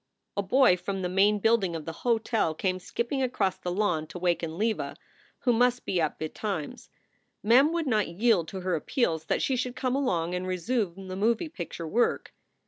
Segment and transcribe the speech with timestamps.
[0.35, 4.17] A boy from the main building of the hotel came skipping across the lawn to
[4.17, 4.95] waken Leva,
[5.41, 6.89] who must be up betimes.
[7.43, 11.15] Mem would not yield to her appeals that she should come along and resume the
[11.15, 12.33] moving picture work.